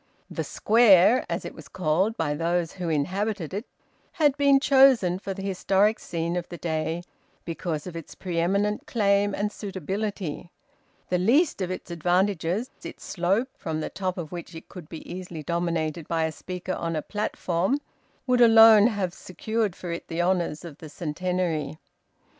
`The 0.33 0.43
Square,' 0.43 1.25
as 1.29 1.45
it 1.45 1.53
was 1.53 1.67
called 1.67 2.17
by 2.17 2.33
those 2.33 2.71
who 2.71 2.89
inhabited 2.89 3.53
it, 3.53 3.67
had 4.13 4.35
been 4.35 4.59
chosen 4.59 5.19
for 5.19 5.31
the 5.35 5.43
historic 5.43 5.99
scene 5.99 6.35
of 6.35 6.49
the 6.49 6.57
day 6.57 7.03
because 7.45 7.85
of 7.85 7.95
its 7.95 8.15
pre 8.15 8.39
eminent 8.39 8.87
claim 8.87 9.35
and 9.35 9.51
suitability; 9.51 10.49
the 11.09 11.19
least 11.19 11.61
of 11.61 11.69
its 11.69 11.91
advantages 11.91 12.71
its 12.83 13.05
slope, 13.05 13.49
from 13.55 13.79
the 13.79 13.91
top 13.91 14.17
of 14.17 14.31
which 14.31 14.55
it 14.55 14.69
could 14.69 14.89
be 14.89 15.07
easily 15.07 15.43
dominated 15.43 16.07
by 16.07 16.23
a 16.23 16.31
speaker 16.31 16.73
on 16.73 16.95
a 16.95 17.03
platform 17.03 17.79
would 18.25 18.41
alone 18.41 18.87
have 18.87 19.13
secured 19.13 19.75
for 19.75 19.91
it 19.91 20.07
the 20.07 20.19
honours 20.19 20.65
of 20.65 20.79
the 20.79 20.89
Centenary. 20.89 21.77